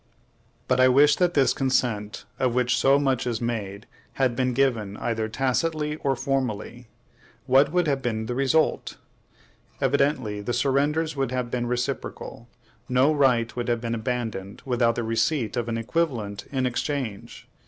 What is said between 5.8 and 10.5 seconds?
or formally. What would have been the result? Evidently,